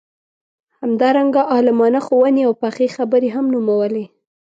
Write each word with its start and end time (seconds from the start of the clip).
همدارنګه 0.81 1.41
عالمانه 1.51 1.99
ښووني 2.05 2.41
او 2.47 2.53
پخې 2.63 2.85
خبرې 2.95 3.29
هم 3.35 3.45
نومولې. 3.53 4.05